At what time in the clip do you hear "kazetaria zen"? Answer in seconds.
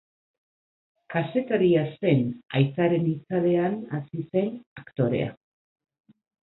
1.15-2.25